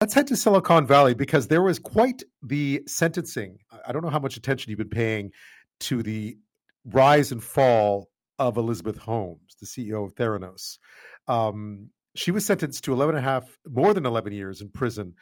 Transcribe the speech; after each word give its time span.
Let's 0.00 0.14
head 0.14 0.28
to 0.28 0.36
Silicon 0.36 0.86
Valley 0.86 1.12
because 1.12 1.48
there 1.48 1.60
was 1.60 1.78
quite 1.78 2.22
the 2.42 2.82
sentencing. 2.86 3.58
I 3.86 3.92
don't 3.92 4.02
know 4.02 4.08
how 4.08 4.18
much 4.18 4.38
attention 4.38 4.70
you've 4.70 4.78
been 4.78 4.88
paying 4.88 5.30
to 5.80 6.02
the 6.02 6.38
rise 6.86 7.32
and 7.32 7.44
fall 7.44 8.08
of 8.38 8.56
Elizabeth 8.56 8.96
Holmes, 8.96 9.56
the 9.60 9.66
CEO 9.66 10.06
of 10.06 10.14
Theranos. 10.14 10.78
Um, 11.28 11.90
she 12.16 12.30
was 12.30 12.46
sentenced 12.46 12.82
to 12.84 12.94
11 12.94 13.14
and 13.14 13.22
a 13.22 13.28
half, 13.28 13.58
more 13.68 13.92
than 13.92 14.06
11 14.06 14.32
years 14.32 14.62
in 14.62 14.70
prison 14.70 15.12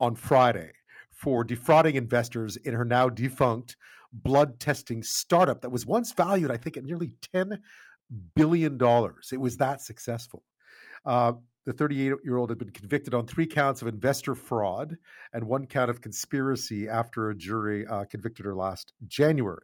on 0.00 0.14
Friday 0.14 0.72
for 1.10 1.44
defrauding 1.44 1.96
investors 1.96 2.56
in 2.56 2.72
her 2.72 2.86
now 2.86 3.10
defunct 3.10 3.76
blood 4.10 4.58
testing 4.58 5.02
startup 5.02 5.60
that 5.60 5.70
was 5.70 5.84
once 5.84 6.12
valued, 6.12 6.50
I 6.50 6.56
think, 6.56 6.78
at 6.78 6.84
nearly 6.84 7.12
$10 7.34 7.58
billion. 8.34 8.78
It 9.32 9.40
was 9.40 9.58
that 9.58 9.82
successful. 9.82 10.42
Uh, 11.04 11.32
the 11.64 11.72
38 11.72 12.14
year 12.24 12.36
old 12.36 12.50
had 12.50 12.58
been 12.58 12.70
convicted 12.70 13.14
on 13.14 13.26
three 13.26 13.46
counts 13.46 13.82
of 13.82 13.88
investor 13.88 14.34
fraud 14.34 14.96
and 15.32 15.44
one 15.44 15.66
count 15.66 15.90
of 15.90 16.00
conspiracy 16.00 16.88
after 16.88 17.30
a 17.30 17.34
jury 17.34 17.86
uh, 17.86 18.04
convicted 18.04 18.46
her 18.46 18.54
last 18.54 18.92
January. 19.06 19.62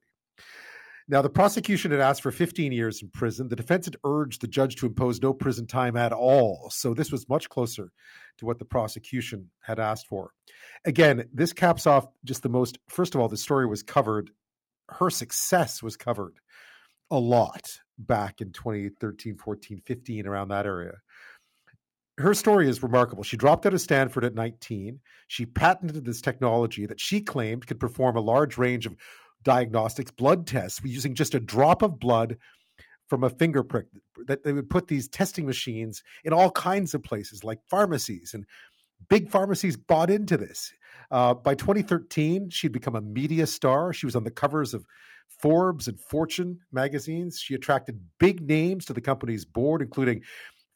Now, 1.08 1.22
the 1.22 1.30
prosecution 1.30 1.90
had 1.90 1.98
asked 1.98 2.22
for 2.22 2.30
15 2.30 2.70
years 2.70 3.02
in 3.02 3.08
prison. 3.10 3.48
The 3.48 3.56
defense 3.56 3.86
had 3.86 3.96
urged 4.04 4.40
the 4.40 4.46
judge 4.46 4.76
to 4.76 4.86
impose 4.86 5.20
no 5.20 5.32
prison 5.32 5.66
time 5.66 5.96
at 5.96 6.12
all. 6.12 6.70
So, 6.72 6.94
this 6.94 7.10
was 7.10 7.28
much 7.28 7.48
closer 7.48 7.90
to 8.38 8.46
what 8.46 8.60
the 8.60 8.64
prosecution 8.64 9.50
had 9.60 9.80
asked 9.80 10.06
for. 10.06 10.30
Again, 10.84 11.28
this 11.32 11.52
caps 11.52 11.86
off 11.86 12.06
just 12.24 12.44
the 12.44 12.48
most, 12.48 12.78
first 12.88 13.16
of 13.16 13.20
all, 13.20 13.28
the 13.28 13.36
story 13.36 13.66
was 13.66 13.82
covered, 13.82 14.30
her 14.88 15.10
success 15.10 15.82
was 15.82 15.96
covered 15.96 16.38
a 17.10 17.18
lot 17.18 17.80
back 17.98 18.40
in 18.40 18.52
2013, 18.52 19.36
14, 19.36 19.82
15, 19.84 20.26
around 20.28 20.48
that 20.48 20.66
area 20.66 20.94
her 22.20 22.34
story 22.34 22.68
is 22.68 22.82
remarkable. 22.82 23.22
She 23.22 23.36
dropped 23.36 23.66
out 23.66 23.74
of 23.74 23.80
Stanford 23.80 24.24
at 24.24 24.34
19. 24.34 25.00
She 25.28 25.46
patented 25.46 26.04
this 26.04 26.20
technology 26.20 26.86
that 26.86 27.00
she 27.00 27.20
claimed 27.20 27.66
could 27.66 27.80
perform 27.80 28.16
a 28.16 28.20
large 28.20 28.58
range 28.58 28.86
of 28.86 28.96
diagnostics 29.42 30.10
blood 30.10 30.46
tests 30.46 30.80
using 30.84 31.14
just 31.14 31.34
a 31.34 31.40
drop 31.40 31.82
of 31.82 31.98
blood 31.98 32.36
from 33.08 33.24
a 33.24 33.30
finger 33.30 33.62
prick 33.62 33.86
that 34.26 34.44
they 34.44 34.52
would 34.52 34.70
put 34.70 34.86
these 34.86 35.08
testing 35.08 35.46
machines 35.46 36.02
in 36.24 36.32
all 36.32 36.50
kinds 36.50 36.94
of 36.94 37.02
places 37.02 37.42
like 37.42 37.58
pharmacies 37.68 38.34
and 38.34 38.46
big 39.08 39.28
pharmacies 39.28 39.76
bought 39.76 40.10
into 40.10 40.36
this 40.36 40.72
uh, 41.10 41.34
by 41.34 41.54
2013 41.54 42.50
she'd 42.50 42.70
become 42.70 42.94
a 42.94 43.00
media 43.00 43.46
star 43.46 43.92
she 43.92 44.06
was 44.06 44.14
on 44.14 44.22
the 44.22 44.30
covers 44.30 44.74
of 44.74 44.84
forbes 45.28 45.88
and 45.88 45.98
fortune 45.98 46.60
magazines 46.70 47.40
she 47.40 47.54
attracted 47.54 47.98
big 48.18 48.46
names 48.46 48.84
to 48.84 48.92
the 48.92 49.00
company's 49.00 49.44
board 49.44 49.82
including 49.82 50.22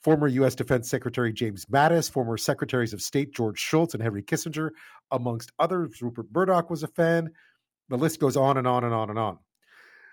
former 0.05 0.29
U.S. 0.29 0.55
Defense 0.55 0.89
Secretary 0.89 1.33
James 1.33 1.65
Mattis, 1.65 2.11
former 2.11 2.37
Secretaries 2.37 2.93
of 2.93 3.01
State 3.01 3.35
George 3.35 3.59
Shultz 3.59 3.95
and 3.95 4.03
Henry 4.03 4.23
Kissinger, 4.23 4.71
amongst 5.11 5.51
others. 5.59 6.03
Rupert 6.03 6.27
Murdoch 6.33 6.69
was 6.69 6.83
a 6.83 6.89
fan. 6.89 7.31
The 7.89 7.97
list 7.97 8.21
goes 8.21 8.37
on 8.37 8.59
and 8.59 8.67
on 8.67 8.85
and 8.85 8.93
on 8.93 9.09
and 9.09 9.19
on. 9.19 9.39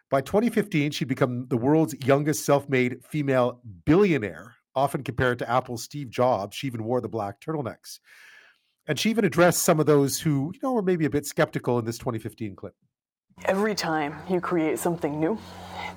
By 0.10 0.22
2015, 0.22 0.92
she'd 0.92 1.08
become 1.08 1.48
the 1.50 1.58
world's 1.58 1.96
youngest 2.06 2.46
self 2.46 2.68
made 2.70 3.04
female 3.04 3.62
billionaire, 3.86 4.56
often 4.76 5.04
compared 5.04 5.40
to 5.40 5.50
Apple's 5.50 5.84
Steve 5.84 6.10
Jobs. 6.10 6.56
She 6.56 6.68
even 6.68 6.86
wore 6.86 7.02
the 7.02 7.10
black 7.10 7.42
turtlenecks. 7.42 8.00
And 8.88 8.98
she 8.98 9.10
even 9.10 9.26
addressed 9.26 9.64
some 9.64 9.80
of 9.80 9.86
those 9.86 10.20
who, 10.20 10.52
you 10.54 10.60
know, 10.64 10.74
were 10.74 10.82
maybe 10.82 11.06
a 11.06 11.10
bit 11.10 11.26
skeptical 11.26 11.78
in 11.80 11.86
this 11.86 11.98
2015 11.98 12.56
clip. 12.56 12.74
Every 13.46 13.76
time 13.76 14.16
you 14.30 14.42
create 14.42 14.80
something 14.80 15.20
new, 15.20 15.38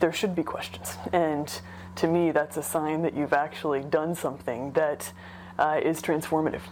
there 0.00 0.12
should 0.12 0.34
be 0.34 0.42
questions. 0.42 0.96
And 1.12 1.52
to 1.96 2.06
me, 2.06 2.30
that's 2.30 2.56
a 2.56 2.62
sign 2.62 3.02
that 3.02 3.16
you've 3.16 3.32
actually 3.32 3.82
done 3.82 4.14
something 4.14 4.72
that 4.72 5.12
uh, 5.58 5.80
is 5.82 6.00
transformative. 6.02 6.62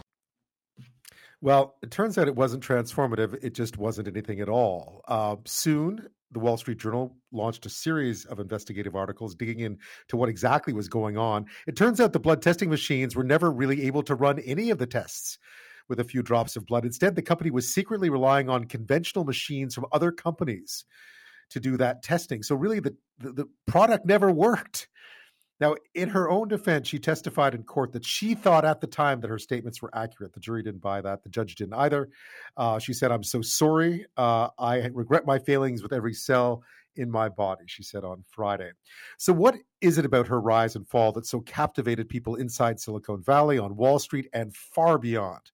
Well, 1.41 1.75
it 1.83 1.91
turns 1.91 2.19
out 2.19 2.29
it 2.29 2.37
wasn't 2.37 2.63
transformative. 2.63 3.37
It 3.43 3.55
just 3.55 3.77
wasn't 3.77 4.09
anything 4.09 4.41
at 4.41 4.49
all. 4.49 5.03
Uh, 5.09 5.37
soon, 5.45 6.09
the 6.31 6.39
Wall 6.39 6.57
Street 6.57 6.79
Journal 6.79 7.17
launched 7.33 7.67
a 7.67 7.69
series 7.69 8.25
of 8.25 8.39
investigative 8.39 8.95
articles 8.95 9.35
digging 9.35 9.61
into 9.61 10.17
what 10.17 10.29
exactly 10.29 10.73
was 10.73 10.89
going 10.89 11.19
on. 11.19 11.47
It 11.67 11.77
turns 11.77 12.01
out 12.01 12.13
the 12.13 12.21
blood 12.21 12.43
testing 12.43 12.71
machines 12.71 13.17
were 13.17 13.25
never 13.25 13.51
really 13.51 13.87
able 13.87 14.03
to 14.05 14.15
run 14.15 14.39
any 14.39 14.71
of 14.71 14.79
the 14.79 14.87
tests 14.87 15.39
with 15.89 16.01
a 16.01 16.05
few 16.05 16.23
drops 16.23 16.57
of 16.57 16.65
blood. 16.65 16.85
Instead, 16.85 17.17
the 17.17 17.23
company 17.23 17.51
was 17.51 17.75
secretly 17.75 18.09
relying 18.09 18.49
on 18.49 18.65
conventional 18.65 19.25
machines 19.25 19.75
from 19.75 19.87
other 19.93 20.13
companies 20.13 20.85
to 21.51 21.61
do 21.61 21.77
that 21.77 22.03
testing. 22.03 22.43
So, 22.43 22.55
really, 22.55 22.81
the, 22.81 22.97
the, 23.19 23.33
the 23.33 23.47
product 23.67 24.07
never 24.07 24.31
worked. 24.31 24.89
Now, 25.61 25.77
in 25.95 26.09
her 26.09 26.29
own 26.29 26.49
defense, 26.49 26.89
she 26.89 26.99
testified 26.99 27.55
in 27.55 27.63
court 27.63 27.93
that 27.93 28.05
she 28.05 28.35
thought 28.35 28.65
at 28.65 28.81
the 28.81 28.87
time 28.87 29.21
that 29.21 29.31
her 29.31 29.39
statements 29.39 29.81
were 29.81 29.91
accurate. 29.95 30.33
The 30.33 30.41
jury 30.41 30.63
didn't 30.63 30.81
buy 30.81 31.01
that. 31.01 31.23
The 31.23 31.29
judge 31.29 31.55
didn't 31.55 31.75
either. 31.75 32.09
Uh, 32.57 32.79
she 32.79 32.93
said, 32.93 33.13
I'm 33.13 33.23
so 33.23 33.43
sorry. 33.43 34.07
Uh, 34.17 34.49
I 34.59 34.87
regret 34.93 35.25
my 35.25 35.39
failings 35.39 35.83
with 35.83 35.93
every 35.93 36.15
cell 36.15 36.65
in 36.97 37.11
my 37.11 37.29
body, 37.29 37.65
she 37.67 37.83
said 37.83 38.05
on 38.05 38.25
Friday. 38.29 38.71
So, 39.19 39.33
what 39.33 39.57
is 39.81 39.99
it 39.99 40.05
about 40.05 40.27
her 40.29 40.41
rise 40.41 40.77
and 40.77 40.89
fall 40.89 41.13
that 41.13 41.27
so 41.27 41.41
captivated 41.41 42.09
people 42.09 42.37
inside 42.37 42.81
Silicon 42.81 43.23
Valley, 43.23 43.59
on 43.59 43.77
Wall 43.77 43.99
Street, 43.99 44.29
and 44.33 44.55
far 44.55 44.99
beyond? 44.99 45.51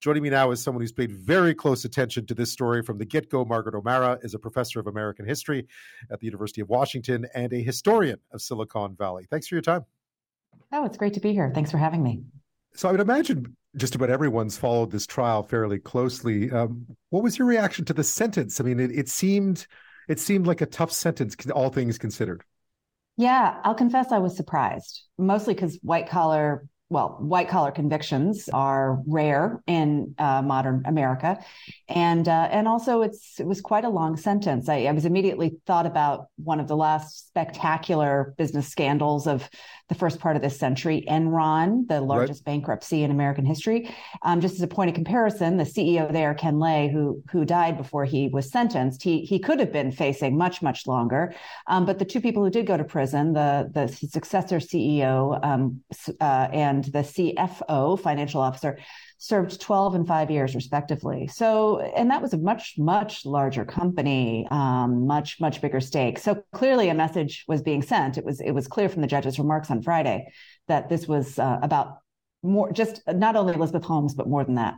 Joining 0.00 0.22
me 0.22 0.30
now 0.30 0.50
is 0.50 0.62
someone 0.62 0.80
who's 0.80 0.92
paid 0.92 1.12
very 1.12 1.54
close 1.54 1.84
attention 1.84 2.24
to 2.26 2.34
this 2.34 2.50
story 2.50 2.82
from 2.82 2.96
the 2.96 3.04
get 3.04 3.28
go. 3.28 3.44
Margaret 3.44 3.74
O'Mara 3.74 4.18
is 4.22 4.32
a 4.32 4.38
professor 4.38 4.80
of 4.80 4.86
American 4.86 5.26
history 5.26 5.66
at 6.10 6.20
the 6.20 6.26
University 6.26 6.62
of 6.62 6.70
Washington 6.70 7.26
and 7.34 7.52
a 7.52 7.62
historian 7.62 8.18
of 8.32 8.40
Silicon 8.40 8.96
Valley. 8.96 9.26
Thanks 9.30 9.46
for 9.46 9.56
your 9.56 9.62
time. 9.62 9.84
Oh, 10.72 10.84
it's 10.84 10.96
great 10.96 11.14
to 11.14 11.20
be 11.20 11.32
here. 11.32 11.50
Thanks 11.54 11.70
for 11.70 11.78
having 11.78 12.02
me. 12.02 12.22
So, 12.74 12.88
I 12.88 12.92
would 12.92 13.00
imagine 13.00 13.56
just 13.76 13.94
about 13.94 14.10
everyone's 14.10 14.56
followed 14.56 14.90
this 14.90 15.06
trial 15.06 15.42
fairly 15.42 15.78
closely. 15.78 16.50
Um, 16.50 16.86
what 17.10 17.22
was 17.22 17.38
your 17.38 17.46
reaction 17.46 17.84
to 17.86 17.92
the 17.92 18.04
sentence? 18.04 18.60
I 18.60 18.64
mean, 18.64 18.80
it, 18.80 18.90
it 18.90 19.08
seemed 19.08 19.66
it 20.10 20.18
seemed 20.18 20.44
like 20.44 20.60
a 20.60 20.66
tough 20.66 20.90
sentence, 20.90 21.36
all 21.54 21.70
things 21.70 21.96
considered. 21.96 22.42
Yeah, 23.16 23.60
I'll 23.62 23.76
confess 23.76 24.10
I 24.10 24.18
was 24.18 24.36
surprised, 24.36 25.04
mostly 25.16 25.54
because 25.54 25.78
white 25.82 26.08
collar 26.08 26.66
well, 26.90 27.16
white 27.20 27.48
collar 27.48 27.70
convictions 27.70 28.48
are 28.52 28.98
rare 29.06 29.62
in 29.68 30.12
uh, 30.18 30.42
modern 30.42 30.82
America, 30.86 31.38
and 31.88 32.26
uh, 32.26 32.48
and 32.50 32.66
also 32.66 33.02
it's 33.02 33.38
it 33.38 33.46
was 33.46 33.60
quite 33.60 33.84
a 33.84 33.88
long 33.88 34.16
sentence. 34.16 34.68
I, 34.68 34.86
I, 34.86 34.92
was 34.92 35.04
immediately 35.04 35.56
thought 35.66 35.86
about 35.86 36.26
one 36.42 36.58
of 36.58 36.66
the 36.66 36.76
last 36.76 37.28
spectacular 37.28 38.34
business 38.36 38.66
scandals 38.66 39.28
of 39.28 39.48
the 39.88 39.94
first 39.94 40.18
part 40.18 40.34
of 40.34 40.42
this 40.42 40.58
century, 40.58 41.04
Enron, 41.08 41.86
the 41.86 42.00
largest 42.00 42.40
right. 42.40 42.54
bankruptcy 42.54 43.04
in 43.04 43.12
American 43.12 43.44
history. 43.44 43.94
Um, 44.22 44.40
just 44.40 44.54
as 44.54 44.62
a 44.62 44.68
point 44.68 44.88
of 44.88 44.94
comparison, 44.94 45.58
the 45.58 45.64
CEO 45.64 46.12
there, 46.12 46.34
Ken 46.34 46.58
Lay, 46.58 46.88
who 46.88 47.22
who 47.30 47.44
died 47.44 47.76
before 47.76 48.04
he 48.04 48.26
was 48.26 48.50
sentenced, 48.50 49.04
he 49.04 49.20
he 49.20 49.38
could 49.38 49.60
have 49.60 49.72
been 49.72 49.92
facing 49.92 50.36
much 50.36 50.60
much 50.60 50.88
longer. 50.88 51.32
Um, 51.68 51.86
but 51.86 52.00
the 52.00 52.04
two 52.04 52.20
people 52.20 52.42
who 52.42 52.50
did 52.50 52.66
go 52.66 52.76
to 52.76 52.82
prison, 52.82 53.32
the 53.32 53.70
the 53.72 53.86
successor 53.86 54.58
CEO 54.58 55.38
um, 55.44 55.80
uh, 56.20 56.48
and 56.52 56.79
and 56.86 56.92
the 56.92 57.00
CFO, 57.00 57.98
financial 58.00 58.40
officer, 58.40 58.78
served 59.18 59.60
12 59.60 59.94
and 59.94 60.06
five 60.06 60.30
years 60.30 60.54
respectively. 60.54 61.26
So, 61.26 61.80
and 61.80 62.10
that 62.10 62.22
was 62.22 62.32
a 62.32 62.38
much, 62.38 62.74
much 62.78 63.26
larger 63.26 63.64
company, 63.64 64.46
um, 64.50 65.06
much, 65.06 65.40
much 65.40 65.60
bigger 65.60 65.80
stake. 65.80 66.18
So 66.18 66.42
clearly 66.52 66.88
a 66.88 66.94
message 66.94 67.44
was 67.46 67.62
being 67.62 67.82
sent. 67.82 68.16
It 68.16 68.24
was, 68.24 68.40
it 68.40 68.52
was 68.52 68.66
clear 68.66 68.88
from 68.88 69.02
the 69.02 69.08
judge's 69.08 69.38
remarks 69.38 69.70
on 69.70 69.82
Friday 69.82 70.32
that 70.68 70.88
this 70.88 71.06
was 71.06 71.38
uh, 71.38 71.58
about 71.62 71.98
more, 72.42 72.72
just 72.72 73.02
not 73.06 73.36
only 73.36 73.54
Elizabeth 73.54 73.84
Holmes, 73.84 74.14
but 74.14 74.28
more 74.28 74.44
than 74.44 74.54
that. 74.54 74.74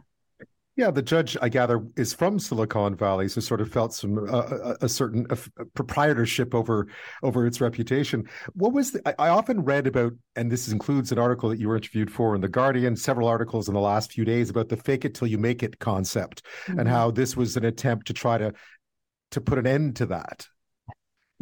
Yeah, 0.75 0.91
the 0.91 1.03
judge, 1.03 1.37
I 1.43 1.51
gather, 1.51 1.85
is 1.97 2.15
from 2.15 2.39
Silicon 2.39 2.97
Valley, 2.97 3.29
so 3.29 3.43
sort 3.43 3.61
of 3.61 3.71
felt 3.71 3.93
some 3.93 4.19
uh, 4.19 4.39
uh 4.39 4.77
a, 4.81 4.89
certain 4.89 5.27
uh, 5.29 5.37
proprietorship 5.75 6.55
over 6.55 6.87
over 7.23 7.47
its 7.47 7.61
reputation. 7.61 8.27
What 8.55 8.73
was 8.73 8.93
the, 8.93 9.07
I, 9.07 9.27
I, 9.27 9.29
often 9.29 9.65
read 9.65 9.87
about, 9.87 10.15
and 10.35 10.51
this 10.51 10.69
includes 10.69 11.13
an 11.13 11.19
article 11.19 11.51
that 11.51 11.59
you 11.59 11.69
were 11.69 11.77
interviewed 11.77 12.11
for 12.11 12.35
in 12.35 12.41
the 12.41 12.49
Guardian, 12.49 12.97
several 12.97 13.29
articles 13.29 13.69
in 13.69 13.75
the 13.75 13.81
last 13.81 14.13
few 14.13 14.25
days 14.25 14.49
about 14.49 14.71
the 14.71 14.79
"fake 14.79 15.05
it 15.05 15.15
till 15.15 15.29
you 15.29 15.37
make 15.37 15.63
it" 15.63 15.79
concept, 15.79 16.43
mm-hmm. 16.65 16.81
and 16.81 16.89
how 16.89 17.11
this 17.11 17.37
was 17.37 17.57
an 17.59 17.67
attempt 17.67 18.07
to 18.07 18.15
try 18.15 18.39
to 18.39 18.55
to 19.33 19.41
put 19.43 19.59
an 19.59 19.67
end 19.67 19.97
to 19.97 20.07
that. 20.07 20.47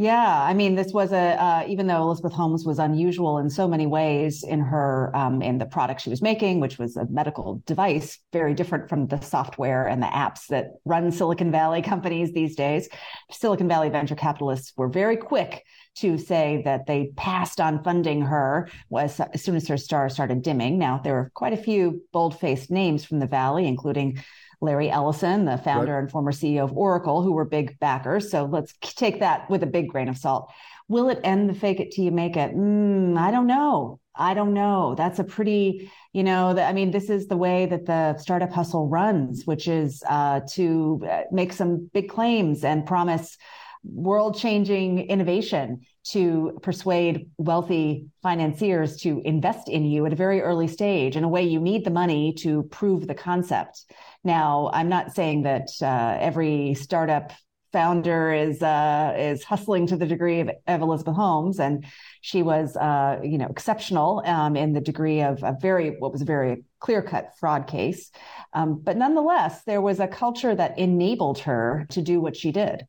Yeah, 0.00 0.43
I 0.44 0.55
mean, 0.55 0.76
this 0.76 0.94
was 0.94 1.12
a 1.12 1.38
uh, 1.38 1.64
even 1.69 1.87
though 1.87 2.00
Elizabeth 2.00 2.32
Holmes 2.32 2.64
was 2.64 2.79
unusual 2.79 3.37
in 3.37 3.50
so 3.50 3.69
many 3.69 3.87
ways 3.87 4.43
in 4.43 4.61
her 4.61 5.14
um, 5.14 5.43
in 5.43 5.58
the 5.58 5.67
product 5.67 6.00
she 6.00 6.08
was 6.08 6.23
making, 6.23 6.58
which 6.58 6.79
was 6.79 6.97
a 6.97 7.05
medical 7.11 7.62
device, 7.67 8.19
very 8.32 8.55
different 8.55 8.88
from 8.88 9.08
the 9.08 9.20
software 9.20 9.87
and 9.87 10.02
the 10.02 10.06
apps 10.06 10.47
that 10.47 10.69
run 10.87 11.12
Silicon 11.12 11.52
Valley 11.52 11.82
companies 11.93 12.32
these 12.32 12.56
days. 12.56 12.88
Silicon 13.31 13.69
Valley 13.69 13.91
venture 13.91 14.14
capitalists 14.14 14.73
were 14.75 14.88
very 14.88 15.19
quick 15.19 15.64
to 15.97 16.17
say 16.17 16.62
that 16.64 16.87
they 16.87 17.12
passed 17.19 17.61
on 17.61 17.85
funding 17.85 18.23
her 18.23 18.70
was 18.88 19.20
as 19.20 19.43
soon 19.43 19.55
as 19.55 19.69
her 19.69 19.76
star 19.76 20.08
started 20.08 20.41
dimming. 20.41 20.79
Now 20.79 21.03
there 21.05 21.12
were 21.12 21.31
quite 21.35 21.53
a 21.53 21.58
few 21.58 22.00
bold-faced 22.11 22.70
names 22.70 23.05
from 23.05 23.19
the 23.19 23.26
Valley, 23.26 23.67
including 23.67 24.25
Larry 24.61 24.91
Ellison, 24.91 25.45
the 25.45 25.59
founder 25.59 25.93
right. 25.95 26.01
and 26.01 26.11
former 26.11 26.33
CEO 26.33 26.65
of 26.65 26.77
Oracle, 26.77 27.23
who 27.23 27.33
were 27.33 27.45
big 27.45 27.79
backers. 27.79 28.31
So 28.31 28.45
let's 28.45 28.75
take 28.81 29.21
that 29.21 29.49
with 29.49 29.62
a 29.62 29.67
big 29.67 29.89
grain 29.89 30.09
of 30.09 30.19
salt. 30.19 30.53
Will 30.89 31.09
it 31.09 31.21
end 31.25 31.49
the 31.49 31.55
fake 31.55 31.81
it 31.81 31.93
till 31.93 32.05
you 32.05 32.11
make 32.11 32.37
it? 32.37 32.55
Mm, 32.55 33.17
I 33.17 33.31
don't 33.31 33.47
know. 33.47 34.01
I 34.15 34.35
don't 34.35 34.53
know. 34.53 34.95
That's 34.97 35.19
a 35.19 35.25
pretty, 35.25 35.91
you 36.12 36.23
know, 36.23 36.53
the, 36.53 36.65
I 36.65 36.73
mean, 36.73 36.91
this 36.91 37.09
is 37.09 37.29
the 37.29 37.37
way 37.37 37.67
that 37.67 37.87
the 37.87 38.19
startup 38.19 38.53
hustle 38.53 38.89
runs, 38.89 39.47
which 39.47 39.69
is 39.69 40.03
uh, 40.09 40.41
to 40.51 41.01
uh, 41.11 41.23
make 41.31 41.53
some 41.53 41.89
big 41.95 42.09
claims 42.09 42.65
and 42.65 42.85
promise 42.85 43.39
world 43.83 44.37
changing 44.37 44.99
innovation 44.99 45.87
to 46.02 46.58
persuade 46.62 47.29
wealthy 47.37 48.06
financiers 48.23 48.97
to 48.99 49.20
invest 49.25 49.69
in 49.69 49.85
you 49.85 50.06
at 50.06 50.12
a 50.12 50.17
very 50.17 50.41
early 50.41 50.69
stage. 50.69 51.17
In 51.17 51.25
a 51.25 51.29
way, 51.29 51.43
you 51.43 51.61
need 51.61 51.85
the 51.85 51.91
money 51.91 52.32
to 52.38 52.62
prove 52.64 53.06
the 53.06 53.14
concept. 53.14 53.85
Now, 54.25 54.70
I'm 54.73 54.88
not 54.88 55.14
saying 55.14 55.43
that 55.43 55.69
uh, 55.82 56.17
every 56.20 56.75
startup 56.75 57.32
founder 57.73 58.32
is 58.32 58.62
uh, 58.62 59.14
is 59.17 59.44
hustling 59.44 59.87
to 59.87 59.97
the 59.97 60.06
degree 60.06 60.41
of, 60.41 60.50
of 60.67 60.81
Elizabeth 60.81 61.14
Holmes, 61.14 61.61
and 61.61 61.85
she 62.20 62.43
was 62.43 62.76
uh, 62.76 63.20
you 63.23 63.38
know 63.38 63.46
exceptional 63.46 64.23
um, 64.26 64.56
in 64.56 64.73
the 64.73 64.81
degree 64.81 65.23
of 65.23 65.43
a 65.43 65.56
very 65.61 65.96
what 65.99 66.12
was 66.12 66.23
a 66.23 66.26
very 66.26 66.64
clear 66.81 67.03
cut 67.03 67.31
fraud 67.38 67.67
case, 67.67 68.11
um, 68.53 68.81
but 68.82 68.96
nonetheless 68.96 69.62
there 69.64 69.81
was 69.81 70.00
a 70.00 70.08
culture 70.08 70.55
that 70.55 70.79
enabled 70.79 71.38
her 71.41 71.87
to 71.91 72.03
do 72.03 72.20
what 72.20 72.37
she 72.37 72.53
did. 72.53 72.87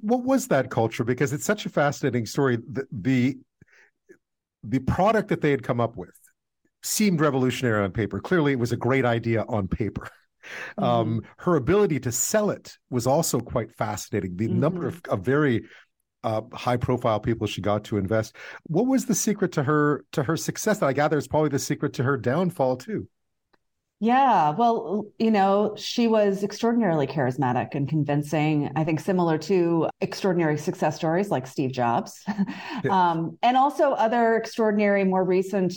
What 0.00 0.24
was 0.24 0.48
that 0.48 0.70
culture? 0.70 1.04
Because 1.04 1.32
it's 1.32 1.44
such 1.44 1.66
a 1.66 1.68
fascinating 1.68 2.26
story. 2.26 2.56
The, 2.56 2.86
the 2.92 3.38
the 4.64 4.78
product 4.80 5.28
that 5.28 5.40
they 5.40 5.50
had 5.50 5.62
come 5.62 5.80
up 5.80 5.96
with 5.96 6.16
seemed 6.82 7.20
revolutionary 7.20 7.82
on 7.82 7.90
paper. 7.92 8.20
Clearly, 8.20 8.52
it 8.52 8.58
was 8.58 8.72
a 8.72 8.76
great 8.76 9.04
idea 9.04 9.44
on 9.48 9.68
paper. 9.68 10.08
Mm-hmm. 10.78 10.84
Um, 10.84 11.22
her 11.38 11.56
ability 11.56 12.00
to 12.00 12.12
sell 12.12 12.50
it 12.50 12.76
was 12.90 13.06
also 13.06 13.40
quite 13.40 13.72
fascinating. 13.72 14.36
The 14.36 14.48
mm-hmm. 14.48 14.60
number 14.60 14.88
of, 14.88 15.00
of 15.08 15.20
very 15.20 15.62
uh, 16.24 16.42
high 16.52 16.76
profile 16.76 17.20
people 17.20 17.46
she 17.46 17.60
got 17.60 17.84
to 17.84 17.96
invest. 17.96 18.36
What 18.64 18.86
was 18.86 19.06
the 19.06 19.14
secret 19.14 19.52
to 19.52 19.62
her 19.62 20.04
to 20.12 20.22
her 20.22 20.36
success? 20.36 20.78
That 20.78 20.86
I 20.86 20.92
gather 20.92 21.18
is 21.18 21.28
probably 21.28 21.50
the 21.50 21.58
secret 21.58 21.92
to 21.94 22.02
her 22.02 22.16
downfall 22.16 22.76
too. 22.76 23.08
Yeah, 24.02 24.50
well, 24.50 25.06
you 25.20 25.30
know, 25.30 25.76
she 25.76 26.08
was 26.08 26.42
extraordinarily 26.42 27.06
charismatic 27.06 27.76
and 27.76 27.88
convincing. 27.88 28.68
I 28.74 28.82
think 28.82 28.98
similar 28.98 29.38
to 29.38 29.90
extraordinary 30.00 30.58
success 30.58 30.96
stories 30.96 31.30
like 31.30 31.46
Steve 31.46 31.70
Jobs, 31.70 32.20
yeah. 32.84 32.90
um, 32.90 33.38
and 33.44 33.56
also 33.56 33.92
other 33.92 34.34
extraordinary, 34.34 35.04
more 35.04 35.22
recent 35.22 35.72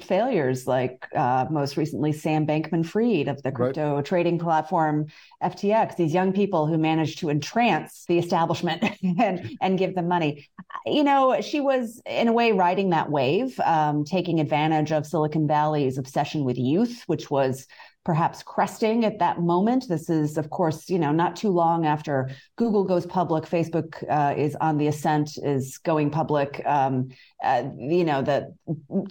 failures, 0.00 0.66
like 0.66 1.06
uh, 1.14 1.46
most 1.50 1.76
recently 1.76 2.12
Sam 2.12 2.46
Bankman 2.46 2.84
Fried 2.84 3.28
of 3.28 3.42
the 3.42 3.52
crypto 3.52 3.96
right. 3.96 4.04
trading 4.04 4.38
platform 4.38 5.06
FTX, 5.42 5.96
these 5.96 6.14
young 6.14 6.32
people 6.32 6.66
who 6.66 6.78
managed 6.78 7.18
to 7.20 7.30
entrance 7.30 8.04
the 8.08 8.18
establishment 8.18 8.84
and, 9.18 9.56
and 9.60 9.78
give 9.78 9.94
them 9.94 10.08
money. 10.08 10.48
You 10.86 11.04
know, 11.04 11.40
she 11.40 11.60
was 11.60 12.00
in 12.06 12.28
a 12.28 12.32
way 12.32 12.52
riding 12.52 12.90
that 12.90 13.10
wave, 13.10 13.58
um, 13.60 14.04
taking 14.04 14.40
advantage 14.40 14.92
of 14.92 15.06
Silicon 15.06 15.46
Valley's 15.46 15.98
obsession 15.98 16.44
with 16.44 16.58
youth, 16.58 17.02
which 17.06 17.30
was 17.30 17.66
perhaps 18.04 18.42
cresting 18.42 19.04
at 19.04 19.18
that 19.20 19.40
moment. 19.40 19.88
This 19.88 20.10
is, 20.10 20.36
of 20.36 20.50
course, 20.50 20.88
you 20.90 20.98
know, 20.98 21.12
not 21.12 21.36
too 21.36 21.50
long 21.50 21.86
after 21.86 22.30
Google 22.56 22.84
goes 22.84 23.06
public, 23.06 23.44
Facebook 23.44 24.02
uh, 24.08 24.34
is 24.36 24.56
on 24.56 24.76
the 24.76 24.88
ascent, 24.88 25.36
is 25.36 25.78
going 25.78 26.10
public. 26.10 26.62
Um, 26.66 27.10
uh, 27.42 27.64
you 27.78 28.04
know, 28.04 28.22
that 28.22 28.48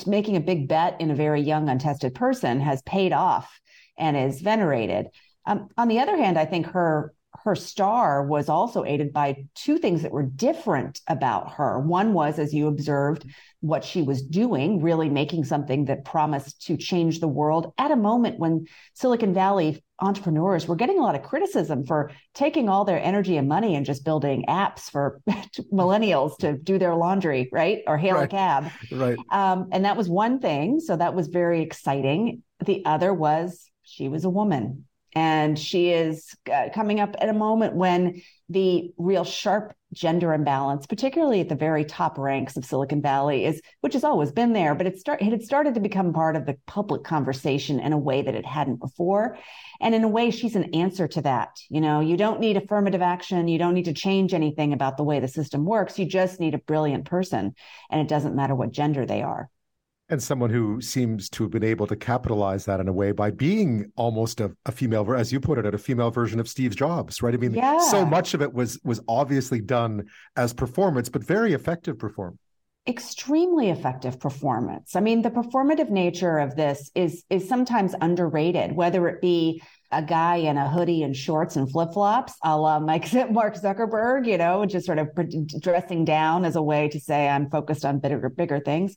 making 0.06 0.36
a 0.36 0.42
big 0.42 0.68
bet 0.68 1.00
in 1.00 1.12
a 1.12 1.16
very 1.16 1.42
young, 1.42 1.70
untested 1.70 2.16
person 2.16 2.60
has 2.60 2.82
paid 2.82 3.14
off 3.14 3.60
and 3.98 4.18
is 4.18 4.42
venerated. 4.42 5.08
Um, 5.46 5.70
on 5.78 5.88
the 5.88 6.00
other 6.00 6.18
hand, 6.18 6.38
I 6.38 6.46
think 6.46 6.68
her 6.68 7.14
her 7.44 7.56
star 7.56 8.26
was 8.26 8.50
also 8.50 8.84
aided 8.84 9.12
by 9.12 9.46
two 9.56 9.78
things 9.78 10.04
that 10.04 10.12
were 10.12 10.24
different 10.24 11.02
about 11.08 11.54
her. 11.54 11.80
One 11.80 12.14
was, 12.14 12.38
as 12.38 12.54
you 12.54 12.68
observed, 12.68 13.26
what 13.62 13.84
she 13.84 14.02
was 14.02 14.22
doing, 14.22 14.82
really 14.82 15.10
making 15.10 15.46
something 15.46 15.86
that 15.86 16.06
promised 16.06 16.64
to 16.68 16.78
change 16.78 17.20
the 17.20 17.28
world 17.28 17.74
at 17.78 17.92
a 17.92 17.96
moment 17.96 18.40
when 18.40 18.66
Silicon 18.94 19.34
Valley 19.34 19.84
entrepreneurs 20.00 20.68
were 20.68 20.76
getting 20.76 21.00
a 21.00 21.02
lot 21.02 21.16
of 21.16 21.24
criticism 21.24 21.86
for 21.86 22.12
taking 22.34 22.70
all 22.70 22.86
their 22.86 23.02
energy 23.02 23.38
and 23.38 23.48
money 23.48 23.76
and 23.76 23.86
just 23.86 24.04
building 24.04 24.46
apps 24.48 24.90
for 24.90 25.22
millennials 25.74 26.38
to 26.40 26.58
do 26.58 26.80
their 26.80 26.96
laundry, 26.96 27.50
right? 27.52 27.80
Or 27.88 27.98
hail 27.98 28.16
right. 28.16 28.26
a 28.26 28.28
cab. 28.28 28.72
Right. 28.92 29.18
Um, 29.32 29.70
and 29.72 29.86
that 29.86 29.98
was 29.98 30.10
one 30.10 30.40
thing. 30.40 30.80
So 30.80 30.96
that 30.96 31.14
was 31.14 31.28
very 31.28 31.62
exciting. 31.62 32.44
The 32.66 32.84
other 32.86 33.14
was 33.14 33.70
she 33.84 34.10
was 34.10 34.26
a 34.26 34.30
woman 34.30 34.86
and 35.14 35.58
she 35.58 35.90
is 35.90 36.36
uh, 36.52 36.70
coming 36.74 37.00
up 37.00 37.16
at 37.20 37.30
a 37.30 37.34
moment 37.34 37.76
when 37.76 38.22
the 38.50 38.92
real 38.98 39.24
sharp 39.24 39.74
gender 39.94 40.34
imbalance, 40.34 40.86
particularly 40.86 41.42
at 41.42 41.50
the 41.50 41.56
very 41.56 41.84
top 41.84 42.18
ranks 42.18 42.56
of 42.56 42.66
Silicon 42.66 43.02
Valley, 43.02 43.46
is 43.46 43.62
which 43.82 43.94
has 43.94 44.04
always 44.04 44.32
been 44.32 44.54
there, 44.54 44.74
but 44.74 44.88
it, 44.88 44.98
start, 44.98 45.22
it 45.22 45.32
had 45.32 45.44
started 45.44 45.76
to 45.76 45.82
become 45.82 46.14
part 46.14 46.36
of 46.36 46.46
the 46.46 46.58
public 46.66 47.04
conversation 47.04 47.80
in 47.80 47.92
a 47.92 47.98
way 47.98 48.22
that 48.22 48.36
it 48.36 48.46
hadn't 48.46 48.80
before. 48.80 49.38
And 49.82 49.94
in 49.94 50.04
a 50.04 50.10
way, 50.10 50.32
she's 50.32 50.56
an 50.56 50.74
answer 50.76 51.08
to 51.10 51.22
that. 51.24 51.50
You 51.70 51.82
know, 51.82 52.00
you 52.00 52.16
don't 52.16 52.40
need 52.40 52.58
affirmative 52.58 53.02
action. 53.02 53.48
You 53.48 53.60
don't 53.60 53.74
need 53.74 53.86
to 53.86 53.94
change 53.94 54.34
anything 54.34 54.74
about 54.74 54.98
the 54.98 55.04
way 55.04 55.20
the 55.20 55.28
system 55.28 55.66
works. 55.66 56.00
You 56.00 56.06
just 56.06 56.40
need 56.40 56.54
a 56.54 56.60
brilliant 56.60 57.06
person. 57.06 57.54
And 57.90 58.02
it 58.02 58.08
doesn't 58.08 58.36
matter 58.36 58.56
what 58.56 58.72
gender 58.72 59.06
they 59.06 59.22
are 59.22 59.50
and 60.12 60.22
someone 60.22 60.50
who 60.50 60.82
seems 60.82 61.30
to 61.30 61.44
have 61.44 61.52
been 61.52 61.64
able 61.64 61.88
to 61.88 61.96
capitalize 61.96 62.66
that 62.66 62.82
in 62.82 62.88
a 62.90 62.94
way 62.94 63.14
by 63.14 63.32
being 63.32 63.92
almost 63.96 64.42
a, 64.42 64.56
a 64.66 64.72
female, 64.72 65.12
as 65.14 65.32
you 65.32 65.40
put 65.40 65.58
it, 65.58 65.74
a 65.74 65.78
female 65.78 66.12
version 66.12 66.40
of 66.40 66.50
Steve 66.50 66.76
Jobs, 66.76 67.24
right? 67.24 67.34
I 67.34 67.38
mean, 67.38 67.54
yeah. 67.54 67.80
so 67.80 68.06
much 68.06 68.34
of 68.34 68.42
it 68.42 68.54
was 68.54 68.78
was 68.84 69.00
obviously 69.08 69.62
done 69.62 70.04
as 70.36 70.54
performance, 70.54 71.10
but 71.10 71.24
very 71.24 71.54
effective 71.54 71.98
performance. 71.98 72.40
Extremely 72.88 73.70
effective 73.70 74.20
performance. 74.20 74.96
I 74.96 75.00
mean, 75.00 75.22
the 75.22 75.32
performative 75.32 75.90
nature 75.90 76.40
of 76.40 76.56
this 76.56 76.92
is 76.94 77.24
is 77.30 77.48
sometimes 77.48 77.96
underrated, 78.02 78.76
whether 78.76 79.08
it 79.08 79.22
be 79.22 79.64
a 79.92 80.02
guy 80.02 80.38
in 80.38 80.58
a 80.58 80.70
hoodie 80.70 81.04
and 81.04 81.16
shorts 81.16 81.56
and 81.56 81.70
flip 81.70 81.94
flops, 81.94 82.34
a 82.44 82.58
la 82.58 82.80
Mike, 82.80 83.12
Mark 83.32 83.56
Zuckerberg, 83.56 84.26
you 84.26 84.38
know, 84.38 84.66
just 84.66 84.86
sort 84.86 85.00
of 85.00 85.10
dressing 85.60 86.06
down 86.06 86.46
as 86.46 86.56
a 86.56 86.62
way 86.62 86.88
to 86.90 87.00
say 87.00 87.28
I'm 87.28 87.50
focused 87.50 87.86
on 87.86 88.00
bigger, 88.00 88.30
bigger 88.30 88.60
things. 88.60 88.96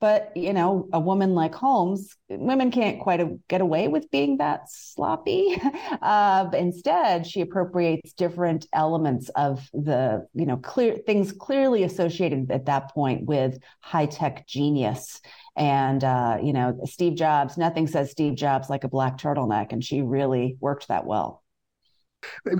But, 0.00 0.36
you 0.36 0.52
know, 0.52 0.88
a 0.92 1.00
woman 1.00 1.34
like 1.34 1.54
Holmes, 1.54 2.14
women 2.28 2.70
can't 2.70 3.00
quite 3.00 3.22
get 3.48 3.60
away 3.60 3.88
with 3.88 4.10
being 4.10 4.38
that 4.38 4.70
sloppy. 4.70 5.56
Uh, 6.02 6.50
instead, 6.52 7.26
she 7.26 7.40
appropriates 7.40 8.12
different 8.12 8.66
elements 8.72 9.30
of 9.30 9.66
the, 9.72 10.26
you 10.34 10.44
know, 10.44 10.56
clear 10.58 10.96
things 11.06 11.32
clearly 11.32 11.82
associated 11.82 12.50
at 12.50 12.66
that 12.66 12.92
point 12.92 13.24
with 13.24 13.58
high 13.80 14.04
tech 14.04 14.46
genius. 14.46 15.20
And, 15.56 16.02
uh, 16.02 16.38
you 16.42 16.52
know, 16.52 16.80
Steve 16.84 17.14
Jobs, 17.14 17.56
nothing 17.56 17.86
says 17.86 18.10
Steve 18.10 18.34
Jobs 18.34 18.68
like 18.68 18.84
a 18.84 18.88
black 18.88 19.18
turtleneck. 19.18 19.72
And 19.72 19.84
she 19.84 20.02
really 20.02 20.56
worked 20.60 20.88
that 20.88 21.06
well. 21.06 21.42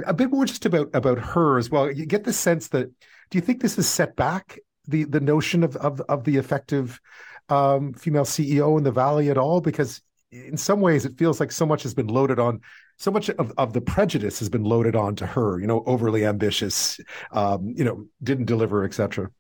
A 0.07 0.13
bit 0.13 0.31
more 0.31 0.45
just 0.45 0.67
about 0.67 0.91
about 0.93 1.19
her 1.19 1.59
as 1.59 1.71
well. 1.71 1.91
You 1.91 2.05
get 2.05 2.25
the 2.25 2.35
sense 2.35 2.69
that 2.69 2.87
do 3.31 3.39
you 3.39 3.41
think 3.41 3.63
this 3.63 3.79
is 3.79 3.89
set 3.89 4.15
back 4.15 4.59
the 4.87 5.05
the 5.05 5.21
notion 5.21 5.65
of 5.65 5.75
of, 5.77 6.03
of 6.03 6.25
the 6.25 6.37
effective 6.37 7.01
um, 7.49 7.95
female 7.95 8.25
CEO 8.25 8.77
in 8.77 8.85
the 8.85 8.93
Valley 8.93 9.31
at 9.31 9.39
all? 9.39 9.63
Because 9.63 10.03
in 10.31 10.57
some 10.57 10.81
ways, 10.81 11.05
it 11.05 11.17
feels 11.17 11.41
like 11.41 11.51
so 11.51 11.65
much 11.65 11.83
has 11.85 11.95
been 11.95 12.09
loaded 12.09 12.39
on. 12.39 12.61
So 12.99 13.11
much 13.11 13.31
of, 13.31 13.53
of 13.57 13.73
the 13.73 13.81
prejudice 13.81 14.39
has 14.39 14.49
been 14.49 14.65
loaded 14.65 14.95
onto 14.97 15.25
her. 15.25 15.59
You 15.59 15.67
know, 15.67 15.83
overly 15.87 16.27
ambitious. 16.27 17.01
Um, 17.33 17.73
you 17.75 17.85
know, 17.85 18.07
didn't 18.23 18.47
deliver, 18.47 18.85
etc. 18.85 19.31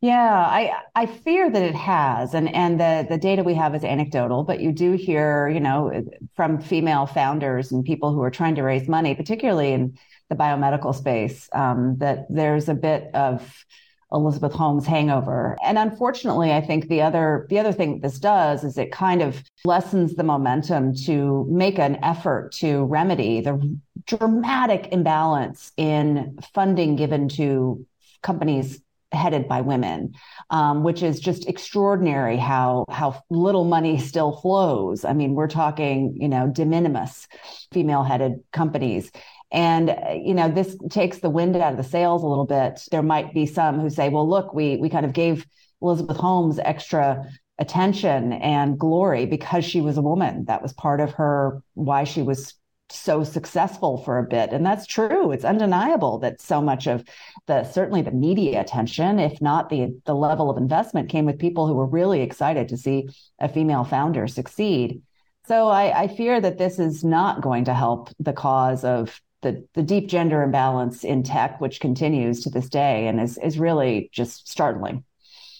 Yeah, 0.00 0.32
I 0.32 0.72
I 0.94 1.06
fear 1.06 1.50
that 1.50 1.62
it 1.62 1.74
has, 1.74 2.32
and 2.32 2.54
and 2.54 2.78
the 2.78 3.04
the 3.08 3.18
data 3.18 3.42
we 3.42 3.54
have 3.54 3.74
is 3.74 3.82
anecdotal, 3.82 4.44
but 4.44 4.60
you 4.60 4.70
do 4.70 4.92
hear, 4.92 5.48
you 5.48 5.58
know, 5.58 6.04
from 6.36 6.60
female 6.60 7.06
founders 7.06 7.72
and 7.72 7.84
people 7.84 8.12
who 8.12 8.22
are 8.22 8.30
trying 8.30 8.54
to 8.56 8.62
raise 8.62 8.86
money, 8.88 9.16
particularly 9.16 9.72
in 9.72 9.98
the 10.30 10.36
biomedical 10.36 10.94
space, 10.94 11.48
um, 11.52 11.96
that 11.98 12.26
there's 12.30 12.68
a 12.68 12.74
bit 12.74 13.10
of 13.12 13.64
Elizabeth 14.12 14.52
Holmes 14.52 14.86
hangover. 14.86 15.56
And 15.64 15.76
unfortunately, 15.76 16.52
I 16.52 16.60
think 16.60 16.86
the 16.86 17.02
other 17.02 17.48
the 17.50 17.58
other 17.58 17.72
thing 17.72 17.98
this 18.00 18.20
does 18.20 18.62
is 18.62 18.78
it 18.78 18.92
kind 18.92 19.20
of 19.20 19.42
lessens 19.64 20.14
the 20.14 20.22
momentum 20.22 20.94
to 21.06 21.44
make 21.50 21.80
an 21.80 21.98
effort 22.04 22.52
to 22.60 22.84
remedy 22.84 23.40
the 23.40 23.76
dramatic 24.06 24.92
imbalance 24.92 25.72
in 25.76 26.38
funding 26.54 26.94
given 26.94 27.28
to 27.30 27.84
companies 28.22 28.80
headed 29.12 29.48
by 29.48 29.60
women, 29.60 30.14
um, 30.50 30.82
which 30.82 31.02
is 31.02 31.20
just 31.20 31.48
extraordinary 31.48 32.36
how 32.36 32.84
how 32.90 33.22
little 33.30 33.64
money 33.64 33.98
still 33.98 34.36
flows. 34.40 35.04
I 35.04 35.12
mean, 35.12 35.34
we're 35.34 35.48
talking, 35.48 36.16
you 36.20 36.28
know, 36.28 36.48
de 36.48 36.64
minimis 36.64 37.26
female 37.72 38.02
headed 38.02 38.40
companies. 38.52 39.10
And, 39.50 39.96
you 40.22 40.34
know, 40.34 40.50
this 40.50 40.76
takes 40.90 41.18
the 41.18 41.30
wind 41.30 41.56
out 41.56 41.72
of 41.72 41.78
the 41.78 41.84
sails 41.84 42.22
a 42.22 42.26
little 42.26 42.44
bit. 42.44 42.82
There 42.90 43.02
might 43.02 43.32
be 43.32 43.46
some 43.46 43.80
who 43.80 43.88
say, 43.88 44.10
well, 44.10 44.28
look, 44.28 44.52
we, 44.52 44.76
we 44.76 44.90
kind 44.90 45.06
of 45.06 45.14
gave 45.14 45.46
Elizabeth 45.80 46.18
Holmes 46.18 46.58
extra 46.58 47.24
attention 47.58 48.34
and 48.34 48.78
glory 48.78 49.24
because 49.24 49.64
she 49.64 49.80
was 49.80 49.96
a 49.96 50.02
woman. 50.02 50.44
That 50.44 50.62
was 50.62 50.74
part 50.74 51.00
of 51.00 51.12
her, 51.14 51.62
why 51.74 52.04
she 52.04 52.20
was 52.20 52.54
so 52.90 53.24
successful 53.24 54.02
for 54.04 54.18
a 54.18 54.22
bit. 54.22 54.50
And 54.52 54.64
that's 54.64 54.86
true. 54.86 55.32
It's 55.32 55.44
undeniable 55.44 56.18
that 56.18 56.40
so 56.40 56.60
much 56.60 56.86
of 56.86 57.04
the 57.46 57.64
certainly 57.64 58.02
the 58.02 58.10
media 58.10 58.60
attention, 58.60 59.18
if 59.18 59.40
not 59.40 59.68
the 59.68 60.00
the 60.04 60.14
level 60.14 60.50
of 60.50 60.56
investment, 60.56 61.08
came 61.08 61.24
with 61.24 61.38
people 61.38 61.66
who 61.66 61.74
were 61.74 61.86
really 61.86 62.22
excited 62.22 62.68
to 62.68 62.76
see 62.76 63.08
a 63.38 63.48
female 63.48 63.84
founder 63.84 64.26
succeed. 64.26 65.02
So 65.46 65.68
I, 65.68 66.02
I 66.02 66.08
fear 66.08 66.40
that 66.40 66.58
this 66.58 66.78
is 66.78 67.02
not 67.02 67.40
going 67.40 67.64
to 67.64 67.74
help 67.74 68.10
the 68.18 68.34
cause 68.34 68.84
of 68.84 69.20
the, 69.40 69.66
the 69.74 69.82
deep 69.82 70.08
gender 70.08 70.42
imbalance 70.42 71.04
in 71.04 71.22
tech, 71.22 71.60
which 71.60 71.80
continues 71.80 72.42
to 72.42 72.50
this 72.50 72.68
day 72.68 73.06
and 73.06 73.20
is, 73.20 73.38
is 73.38 73.58
really 73.58 74.10
just 74.12 74.48
startling. 74.48 75.04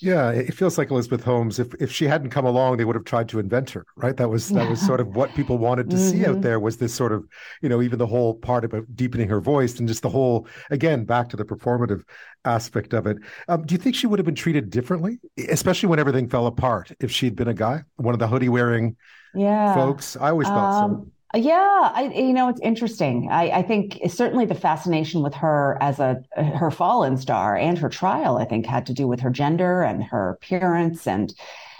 Yeah, 0.01 0.31
it 0.31 0.55
feels 0.55 0.79
like 0.79 0.91
Elizabeth 0.91 1.25
Holmes. 1.25 1.59
If 1.59 1.75
if 1.81 1.91
she 1.91 2.05
hadn't 2.07 2.31
come 2.31 2.45
along, 2.45 2.77
they 2.77 2.85
would 2.85 2.95
have 2.95 3.05
tried 3.05 3.29
to 3.31 3.39
invent 3.39 3.71
her, 3.71 3.85
right? 3.97 4.17
That 4.17 4.29
was 4.29 4.49
that 4.51 4.69
was 4.69 4.81
sort 4.81 5.01
of 5.01 5.17
what 5.17 5.35
people 5.35 5.59
wanted 5.59 5.91
to 5.91 5.97
mm-hmm. 5.97 6.11
see 6.11 6.25
out 6.25 6.33
mm-hmm. 6.33 6.41
there 6.43 6.61
was 6.61 6.77
this 6.77 6.95
sort 6.95 7.13
of, 7.13 7.27
you 7.63 7.69
know, 7.69 7.83
even 7.83 7.99
the 7.99 8.07
whole 8.07 8.35
part 8.35 8.65
about 8.65 8.85
deepening 8.95 9.29
her 9.29 9.41
voice 9.41 9.79
and 9.79 9.89
just 9.89 10.03
the 10.03 10.09
whole 10.09 10.47
again 10.71 11.05
back 11.05 11.29
to 11.31 11.37
the 11.37 11.45
performative 11.45 12.03
aspect 12.45 12.95
of 12.95 13.07
it. 13.07 13.19
Um, 13.49 13.65
do 13.65 13.75
you 13.75 13.79
think 13.79 13.97
she 13.97 14.07
would 14.07 14.19
have 14.19 14.27
been 14.27 14.35
treated 14.35 14.71
differently, 14.71 15.19
especially 15.49 15.89
when 15.89 15.99
everything 15.99 16.29
fell 16.29 16.47
apart? 16.47 16.93
If 17.01 17.11
she'd 17.11 17.37
been 17.37 17.49
a 17.49 17.55
guy, 17.55 17.83
one 17.97 18.15
of 18.15 18.21
the 18.21 18.29
hoodie 18.29 18.49
wearing 18.49 18.97
yeah. 19.35 19.75
folks, 19.75 20.17
I 20.17 20.31
always 20.31 20.49
thought 20.49 20.85
um, 20.85 20.91
so. 20.93 21.13
Yeah, 21.39 21.93
I, 21.95 22.11
you 22.13 22.33
know, 22.33 22.49
it's 22.49 22.61
interesting. 22.63 23.29
I, 23.31 23.59
I 23.59 23.63
think 23.63 24.01
certainly 24.09 24.45
the 24.45 24.57
fascination 24.57 25.23
with 25.23 25.35
her 25.35 25.79
as 25.81 26.01
a 26.01 26.21
her 26.37 26.73
fallen 26.73 27.17
star 27.17 27.57
and 27.57 27.79
her 27.79 27.89
trial, 27.89 28.39
I 28.39 28.45
think, 28.45 28.67
had 28.67 28.87
to 28.87 28.93
do 28.93 29.07
with 29.07 29.21
her 29.21 29.31
gender 29.31 29.83
and 29.83 30.03
her 30.03 30.31
appearance, 30.31 31.07
and 31.07 31.33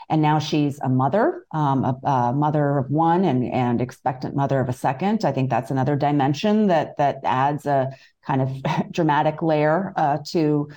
and 0.09 0.23
now 0.23 0.39
she's 0.39 0.79
a 0.79 0.89
mother, 0.89 1.45
um, 1.53 1.85
a, 1.85 1.99
a, 2.05 2.33
mother 2.33 2.79
of 2.79 2.89
one, 2.89 3.25
and 3.25 3.45
and 3.53 3.81
expectant 3.81 4.37
mother 4.37 4.61
of 4.61 4.69
a 4.69 4.73
second. 4.73 5.25
I 5.25 5.33
think 5.33 5.51
that's 5.51 5.73
another 5.73 5.97
dimension 5.97 6.69
that 6.69 6.97
that 6.99 7.19
adds 7.25 7.67
a 7.67 7.91
kind 8.25 8.43
of 8.43 8.63
dramatic 8.93 9.43
layer 9.43 9.93
uh, 9.97 10.19
to. 10.29 10.71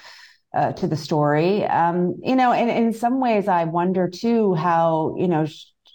Uh, 0.53 0.73
to 0.73 0.85
the 0.85 0.97
story, 0.97 1.65
um, 1.67 2.13
you 2.21 2.35
know, 2.35 2.51
and, 2.51 2.69
and 2.69 2.87
in 2.87 2.93
some 2.93 3.21
ways, 3.21 3.47
I 3.47 3.63
wonder 3.63 4.09
too 4.09 4.53
how 4.53 5.15
you 5.17 5.29
know 5.29 5.45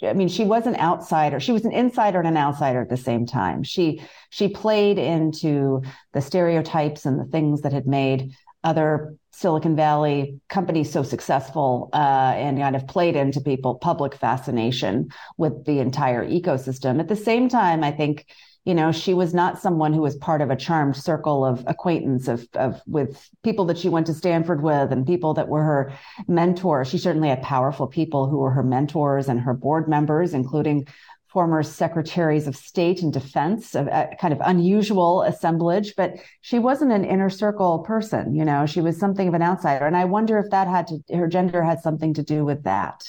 I 0.02 0.12
mean, 0.12 0.28
she 0.28 0.44
was 0.44 0.66
an 0.66 0.76
outsider. 0.76 1.40
She 1.40 1.52
was 1.52 1.64
an 1.64 1.72
insider 1.72 2.18
and 2.18 2.28
an 2.28 2.36
outsider 2.36 2.82
at 2.82 2.88
the 2.88 2.96
same 2.96 3.26
time. 3.26 3.62
She 3.62 4.02
she 4.30 4.48
played 4.48 4.98
into 4.98 5.82
the 6.12 6.20
stereotypes 6.20 7.06
and 7.06 7.18
the 7.18 7.24
things 7.24 7.62
that 7.62 7.72
had 7.72 7.86
made 7.86 8.34
other 8.64 9.14
Silicon 9.30 9.76
Valley 9.76 10.40
companies 10.48 10.90
so 10.90 11.02
successful, 11.02 11.88
uh, 11.92 12.32
and 12.36 12.58
kind 12.58 12.74
of 12.74 12.86
played 12.88 13.14
into 13.14 13.40
people 13.40 13.76
public 13.76 14.14
fascination 14.14 15.08
with 15.36 15.64
the 15.66 15.78
entire 15.78 16.26
ecosystem. 16.26 16.98
At 16.98 17.08
the 17.08 17.16
same 17.16 17.48
time, 17.48 17.84
I 17.84 17.92
think 17.92 18.26
you 18.66 18.74
know 18.74 18.92
she 18.92 19.14
was 19.14 19.32
not 19.32 19.58
someone 19.58 19.94
who 19.94 20.02
was 20.02 20.16
part 20.16 20.42
of 20.42 20.50
a 20.50 20.56
charmed 20.56 20.96
circle 20.96 21.44
of 21.44 21.64
acquaintance 21.66 22.28
of, 22.28 22.46
of 22.54 22.82
with 22.86 23.30
people 23.42 23.64
that 23.64 23.78
she 23.78 23.88
went 23.88 24.06
to 24.06 24.12
stanford 24.12 24.62
with 24.62 24.92
and 24.92 25.06
people 25.06 25.32
that 25.32 25.48
were 25.48 25.62
her 25.62 25.92
mentors 26.28 26.88
she 26.88 26.98
certainly 26.98 27.28
had 27.28 27.40
powerful 27.42 27.86
people 27.86 28.28
who 28.28 28.38
were 28.38 28.50
her 28.50 28.64
mentors 28.64 29.28
and 29.28 29.40
her 29.40 29.54
board 29.54 29.88
members 29.88 30.34
including 30.34 30.86
former 31.28 31.62
secretaries 31.62 32.46
of 32.46 32.56
state 32.56 33.02
and 33.02 33.12
defense 33.12 33.74
a, 33.74 34.10
kind 34.20 34.32
of 34.32 34.40
unusual 34.44 35.22
assemblage 35.22 35.94
but 35.96 36.14
she 36.40 36.58
wasn't 36.58 36.90
an 36.90 37.04
inner 37.04 37.30
circle 37.30 37.80
person 37.80 38.34
you 38.34 38.44
know 38.44 38.66
she 38.66 38.80
was 38.80 38.98
something 38.98 39.28
of 39.28 39.34
an 39.34 39.42
outsider. 39.42 39.86
And 39.86 39.96
i 39.96 40.04
wonder 40.04 40.38
if 40.38 40.50
that 40.50 40.66
had 40.66 40.88
to 40.88 40.98
her 41.14 41.28
gender 41.28 41.62
had 41.62 41.80
something 41.80 42.14
to 42.14 42.22
do 42.22 42.44
with 42.44 42.64
that 42.64 43.04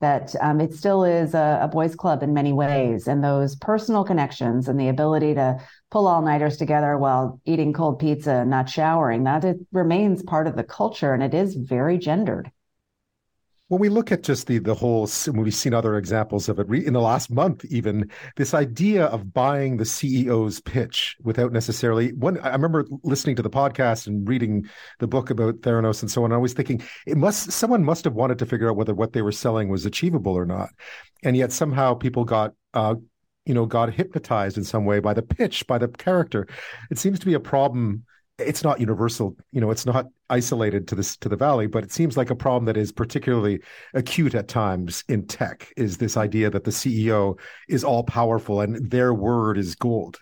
that 0.00 0.34
um, 0.40 0.60
it 0.60 0.74
still 0.74 1.04
is 1.04 1.34
a, 1.34 1.60
a 1.62 1.68
boys' 1.68 1.94
club 1.94 2.22
in 2.22 2.32
many 2.32 2.52
ways. 2.52 3.08
And 3.08 3.22
those 3.22 3.56
personal 3.56 4.04
connections 4.04 4.68
and 4.68 4.78
the 4.78 4.88
ability 4.88 5.34
to 5.34 5.60
pull 5.90 6.06
all 6.06 6.22
nighters 6.22 6.56
together 6.56 6.96
while 6.96 7.40
eating 7.44 7.72
cold 7.72 7.98
pizza 7.98 8.32
and 8.32 8.50
not 8.50 8.68
showering, 8.68 9.24
that 9.24 9.44
it 9.44 9.56
remains 9.72 10.22
part 10.22 10.46
of 10.46 10.56
the 10.56 10.64
culture 10.64 11.14
and 11.14 11.22
it 11.22 11.34
is 11.34 11.54
very 11.54 11.98
gendered 11.98 12.50
when 13.68 13.80
we 13.80 13.88
look 13.88 14.12
at 14.12 14.22
just 14.22 14.46
the 14.46 14.58
the 14.58 14.74
whole 14.74 15.08
we've 15.32 15.54
seen 15.54 15.74
other 15.74 15.96
examples 15.96 16.48
of 16.48 16.58
it 16.58 16.68
in 16.70 16.92
the 16.92 17.00
last 17.00 17.30
month 17.30 17.64
even 17.66 18.10
this 18.36 18.54
idea 18.54 19.06
of 19.06 19.32
buying 19.32 19.76
the 19.76 19.84
ceo's 19.84 20.60
pitch 20.60 21.16
without 21.22 21.52
necessarily 21.52 22.12
one 22.12 22.38
i 22.40 22.50
remember 22.50 22.86
listening 23.02 23.36
to 23.36 23.42
the 23.42 23.50
podcast 23.50 24.06
and 24.06 24.28
reading 24.28 24.66
the 24.98 25.06
book 25.06 25.30
about 25.30 25.60
theranos 25.60 26.02
and 26.02 26.10
so 26.10 26.24
on 26.24 26.32
i 26.32 26.36
was 26.36 26.52
thinking 26.52 26.82
it 27.06 27.16
must 27.16 27.52
someone 27.52 27.84
must 27.84 28.04
have 28.04 28.14
wanted 28.14 28.38
to 28.38 28.46
figure 28.46 28.68
out 28.68 28.76
whether 28.76 28.94
what 28.94 29.12
they 29.12 29.22
were 29.22 29.32
selling 29.32 29.68
was 29.68 29.86
achievable 29.86 30.34
or 30.34 30.44
not. 30.44 30.70
And 31.22 31.36
yet 31.36 31.52
somehow 31.52 31.94
people 31.94 32.24
got 32.24 32.54
uh, 32.74 32.96
you 33.46 33.54
know 33.54 33.66
got 33.66 33.94
hypnotized 33.94 34.58
in 34.58 34.64
some 34.64 34.84
way 34.84 35.00
by 35.00 35.14
the 35.14 35.22
pitch 35.22 35.66
by 35.66 35.78
the 35.78 35.88
character. 35.88 36.46
It 36.90 36.98
seems 36.98 37.18
to 37.20 37.26
be 37.26 37.34
a 37.34 37.40
problem 37.40 38.04
it's 38.38 38.62
not 38.62 38.80
universal 38.80 39.36
you 39.52 39.60
know 39.60 39.70
it's 39.70 39.86
not 39.86 40.06
isolated 40.30 40.86
to 40.88 40.94
this 40.94 41.16
to 41.16 41.28
the 41.28 41.36
valley 41.36 41.66
but 41.66 41.82
it 41.82 41.92
seems 41.92 42.16
like 42.16 42.30
a 42.30 42.36
problem 42.36 42.64
that 42.64 42.76
is 42.76 42.92
particularly 42.92 43.60
acute 43.94 44.34
at 44.34 44.48
times 44.48 45.04
in 45.08 45.26
tech 45.26 45.72
is 45.76 45.96
this 45.96 46.16
idea 46.16 46.48
that 46.48 46.64
the 46.64 46.70
ceo 46.70 47.38
is 47.68 47.84
all 47.84 48.04
powerful 48.04 48.60
and 48.60 48.90
their 48.90 49.12
word 49.12 49.58
is 49.58 49.74
gold 49.74 50.18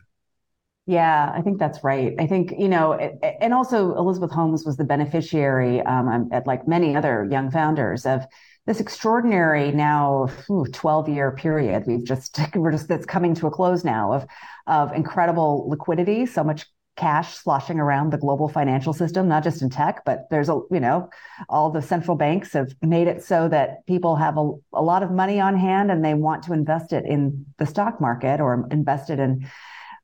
yeah, 0.88 1.32
I 1.34 1.42
think 1.42 1.58
that's 1.58 1.82
right. 1.82 2.14
I 2.16 2.28
think, 2.28 2.54
you 2.56 2.68
know, 2.68 2.92
and 2.92 3.52
also 3.52 3.96
Elizabeth 3.96 4.30
Holmes 4.30 4.64
was 4.64 4.76
the 4.76 4.84
beneficiary, 4.84 5.80
um, 5.80 6.28
at 6.30 6.46
like 6.46 6.68
many 6.68 6.94
other 6.94 7.26
young 7.28 7.50
founders 7.50 8.06
of 8.06 8.24
this 8.66 8.78
extraordinary 8.78 9.72
now 9.72 10.28
12 10.72 11.08
year 11.08 11.32
period. 11.32 11.84
We've 11.88 12.04
just, 12.04 12.38
we're 12.54 12.70
just, 12.70 12.86
that's 12.86 13.04
coming 13.04 13.34
to 13.34 13.48
a 13.48 13.50
close 13.50 13.84
now 13.84 14.12
of, 14.12 14.26
of 14.68 14.92
incredible 14.92 15.68
liquidity, 15.68 16.24
so 16.24 16.44
much 16.44 16.66
cash 16.96 17.34
sloshing 17.36 17.78
around 17.78 18.10
the 18.10 18.18
global 18.18 18.48
financial 18.48 18.92
system, 18.92 19.28
not 19.28 19.44
just 19.44 19.62
in 19.62 19.70
tech, 19.70 20.02
but 20.04 20.28
there's 20.30 20.48
a, 20.48 20.60
you 20.70 20.80
know, 20.80 21.08
all 21.48 21.70
the 21.70 21.82
central 21.82 22.16
banks 22.16 22.52
have 22.54 22.74
made 22.82 23.06
it 23.06 23.22
so 23.22 23.48
that 23.48 23.86
people 23.86 24.16
have 24.16 24.38
a, 24.38 24.50
a 24.72 24.82
lot 24.82 25.02
of 25.02 25.10
money 25.10 25.38
on 25.38 25.56
hand 25.56 25.90
and 25.90 26.04
they 26.04 26.14
want 26.14 26.42
to 26.42 26.52
invest 26.52 26.92
it 26.92 27.04
in 27.04 27.44
the 27.58 27.66
stock 27.66 28.00
market 28.00 28.40
or 28.40 28.66
invest 28.70 29.10
it 29.10 29.18
in 29.18 29.46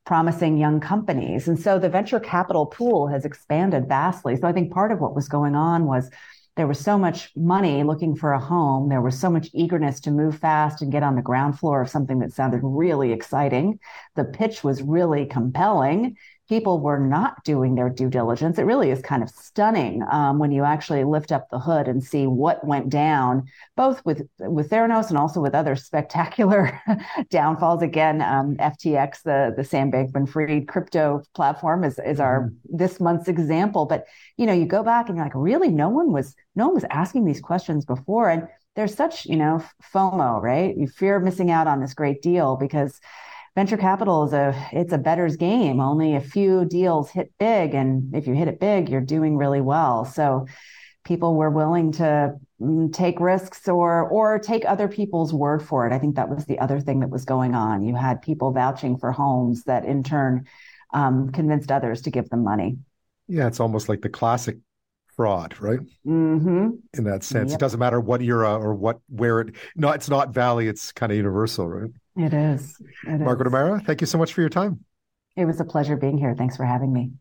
promising 0.04 0.58
young 0.58 0.80
companies. 0.80 1.49
And 1.49 1.58
so 1.58 1.78
the 1.78 1.88
venture 1.88 2.20
capital 2.20 2.66
pool 2.66 3.06
has 3.08 3.25
expanded 3.25 3.88
vastly. 3.88 4.37
So 4.37 4.46
I 4.46 4.52
think 4.52 4.72
part 4.72 4.92
of 4.92 5.00
what 5.00 5.14
was 5.14 5.28
going 5.28 5.54
on 5.54 5.87
was 5.87 6.11
there 6.56 6.66
was 6.66 6.78
so 6.78 6.99
much 6.99 7.30
money 7.34 7.82
looking 7.82 8.14
for 8.14 8.32
a 8.32 8.40
home. 8.40 8.90
There 8.90 9.00
was 9.00 9.18
so 9.18 9.30
much 9.30 9.49
eagerness 9.54 10.00
to 10.00 10.11
move 10.11 10.38
fast 10.38 10.82
and 10.82 10.92
get 10.92 11.02
on 11.02 11.16
the 11.16 11.22
ground 11.22 11.58
floor 11.58 11.80
of 11.80 11.88
something 11.88 12.18
that 12.18 12.32
sounded 12.32 12.61
really 12.62 13.12
exciting. 13.12 13.78
The 14.16 14.25
pitch 14.25 14.62
was 14.62 14.82
really 14.82 15.25
compelling 15.25 16.16
people 16.49 16.80
were 16.80 16.99
not 16.99 17.42
doing 17.44 17.75
their 17.75 17.88
due 17.88 18.11
diligence. 18.11 18.58
It 18.58 18.64
really 18.64 18.90
is 18.90 19.00
kind 19.00 19.22
of 19.22 19.30
stunning 19.30 20.02
um, 20.11 20.38
when 20.38 20.52
you 20.52 20.64
actually 20.64 21.04
lift 21.04 21.32
up 21.32 21.49
the 21.50 21.58
hood 21.58 21.88
and 21.88 22.02
see 22.02 22.26
what 22.26 22.66
went 22.66 22.88
down, 22.88 23.44
both 23.76 24.04
with 24.04 24.22
with 24.38 24.70
Theranos 24.70 25.08
and 25.08 25.18
also 25.18 25.40
with 25.40 25.54
other 25.54 25.76
spectacular 25.88 26.80
downfalls. 27.30 27.82
Again, 27.82 28.20
um, 28.22 28.56
FTX, 28.56 29.22
the 29.22 29.54
the 29.56 29.64
Sam 29.64 29.90
Bankman-Fried 29.90 30.68
crypto 30.68 31.22
platform, 31.34 31.84
is 31.84 31.99
is 32.04 32.20
our 32.20 32.42
mm-hmm. 32.42 32.76
this 32.76 33.00
month's 33.00 33.28
example. 33.28 33.87
But 33.87 34.04
you 34.37 34.46
know, 34.46 34.52
you 34.52 34.66
go 34.66 34.82
back 34.82 35.08
and 35.08 35.16
you're 35.16 35.26
like, 35.26 35.34
really, 35.34 35.68
no 35.68 35.88
one 35.88 36.12
was 36.12 36.34
no 36.54 36.66
one 36.66 36.75
was 36.75 36.84
asking 36.90 37.25
these 37.25 37.40
questions 37.40 37.84
before, 37.84 38.28
and 38.28 38.49
there's 38.75 38.94
such 38.94 39.26
you 39.26 39.37
know 39.37 39.62
FOMO, 39.94 40.42
right? 40.42 40.76
You 40.76 40.88
fear 40.88 41.20
missing 41.20 41.50
out 41.50 41.66
on 41.66 41.80
this 41.80 41.94
great 41.94 42.20
deal 42.20 42.56
because 42.56 43.00
venture 43.54 43.76
capital 43.76 44.25
is 44.25 44.32
a 44.32 44.54
it's 44.73 44.92
a 44.92 44.99
bettor's 44.99 45.37
game. 45.37 45.80
Only 45.80 46.14
a 46.14 46.21
few 46.21 46.64
deals 46.64 47.11
hit 47.11 47.32
big, 47.38 47.75
and 47.75 48.14
if 48.14 48.26
you 48.26 48.35
hit 48.35 48.49
it 48.49 48.61
big, 48.61 48.88
you're 48.88 49.00
doing 49.00 49.37
really 49.37 49.61
well. 49.61 50.04
So 50.04 50.47
people 51.04 51.35
were 51.35 51.50
willing 51.50 51.92
to 51.92 52.35
mm, 52.61 52.92
take 52.92 53.21
risks 53.21 53.68
or 53.68 54.09
or 54.09 54.38
take 54.38 54.64
other 54.64 54.88
people's 54.88 55.32
word 55.32 55.62
for 55.62 55.87
it. 55.87 55.92
I 55.92 55.99
think 55.99 56.16
that 56.16 56.28
was 56.28 56.47
the 56.47 56.59
other 56.59 56.80
thing 56.80 57.00
that 57.00 57.11
was 57.11 57.25
going 57.25 57.54
on. 57.54 57.82
You 57.82 57.94
had 57.94 58.23
people 58.23 58.52
vouching 58.52 58.99
for 58.99 59.12
Holmes 59.12 59.64
that 59.64 59.85
in 59.85 60.02
turn 60.02 60.47
um, 60.92 61.30
convinced 61.30 61.71
others 61.71 62.02
to 62.02 62.11
give 62.11 62.28
them 62.30 62.44
money. 62.44 62.78
Yeah, 63.28 63.47
it's 63.47 63.61
almost 63.61 63.88
like 63.88 64.02
the 64.02 64.09
classic 64.09 64.59
fraud, 65.16 65.54
right? 65.61 65.80
Mm-hmm. 66.06 66.71
In 66.94 67.04
that 67.04 67.23
sense, 67.23 67.50
yep. 67.50 67.59
it 67.59 67.61
doesn't 67.61 67.80
matter 67.80 68.00
what 68.00 68.23
era 68.23 68.56
or 68.56 68.75
what 68.75 69.00
where 69.09 69.40
it. 69.40 69.54
No, 69.76 69.90
it's 69.90 70.09
not 70.09 70.30
Valley. 70.35 70.68
It's 70.68 70.92
kind 70.92 71.12
of 71.12 71.16
universal, 71.16 71.68
right? 71.68 71.90
It 72.16 72.35
is. 72.35 72.76
It 73.07 73.21
Margaret 73.21 73.47
is. 73.47 73.54
O'Mara, 73.54 73.81
thank 73.81 74.00
you 74.00 74.07
so 74.07 74.19
much 74.19 74.35
for 74.35 74.40
your 74.40 74.50
time. 74.50 74.85
It 75.37 75.47
was 75.47 75.61
a 75.61 75.64
pleasure 75.64 75.97
being 75.97 76.19
here. 76.19 76.35
Thanks 76.37 76.57
for 76.57 76.64
having 76.64 76.92
me. 76.92 77.12